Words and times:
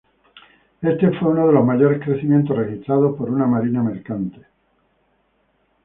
Este 0.81 1.11
fue 1.19 1.29
uno 1.29 1.45
de 1.45 1.53
los 1.53 1.63
mayores 1.63 2.03
crecimientos 2.03 2.57
registrados 2.57 3.15
por 3.15 3.29
una 3.29 3.45
marina 3.45 3.83
mercante. 3.83 4.39